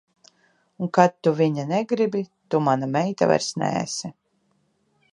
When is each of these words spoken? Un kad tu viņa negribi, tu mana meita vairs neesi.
Un 0.85 0.89
kad 0.97 1.13
tu 1.27 1.33
viņa 1.41 1.67
negribi, 1.73 2.23
tu 2.49 2.65
mana 2.71 2.91
meita 2.97 3.31
vairs 3.33 3.55
neesi. 3.65 4.15